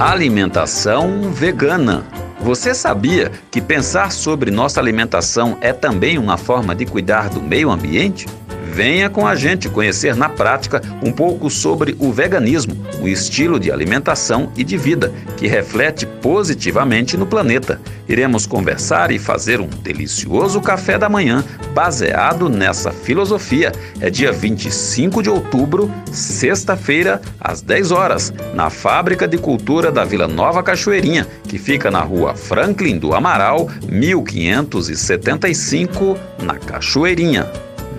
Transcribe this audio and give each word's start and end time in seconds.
Alimentação 0.00 1.30
vegana. 1.30 2.06
Você 2.40 2.74
sabia 2.74 3.30
que 3.50 3.60
pensar 3.60 4.10
sobre 4.10 4.50
nossa 4.50 4.80
alimentação 4.80 5.58
é 5.60 5.74
também 5.74 6.16
uma 6.16 6.38
forma 6.38 6.74
de 6.74 6.86
cuidar 6.86 7.28
do 7.28 7.42
meio 7.42 7.70
ambiente? 7.70 8.26
Venha 8.72 9.10
com 9.10 9.26
a 9.26 9.34
gente 9.34 9.68
conhecer 9.68 10.14
na 10.14 10.28
prática 10.28 10.80
um 11.02 11.10
pouco 11.10 11.50
sobre 11.50 11.96
o 11.98 12.12
veganismo, 12.12 12.76
um 13.00 13.08
estilo 13.08 13.58
de 13.58 13.72
alimentação 13.72 14.52
e 14.56 14.62
de 14.62 14.76
vida 14.76 15.12
que 15.36 15.48
reflete 15.48 16.06
positivamente 16.06 17.16
no 17.16 17.26
planeta. 17.26 17.80
Iremos 18.08 18.46
conversar 18.46 19.10
e 19.10 19.18
fazer 19.18 19.60
um 19.60 19.66
delicioso 19.66 20.60
café 20.60 20.96
da 20.96 21.08
manhã 21.08 21.44
baseado 21.74 22.48
nessa 22.48 22.92
filosofia. 22.92 23.72
É 24.00 24.08
dia 24.08 24.30
25 24.30 25.20
de 25.20 25.28
outubro, 25.28 25.90
sexta-feira, 26.12 27.20
às 27.40 27.60
10 27.62 27.90
horas, 27.90 28.32
na 28.54 28.70
Fábrica 28.70 29.26
de 29.26 29.36
Cultura 29.36 29.90
da 29.90 30.04
Vila 30.04 30.28
Nova 30.28 30.62
Cachoeirinha, 30.62 31.26
que 31.48 31.58
fica 31.58 31.90
na 31.90 32.00
rua 32.00 32.36
Franklin 32.36 32.98
do 32.98 33.14
Amaral, 33.14 33.68
1575, 33.88 36.16
na 36.42 36.54
Cachoeirinha. 36.54 37.48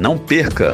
Não 0.02 0.18
perca! 0.18 0.74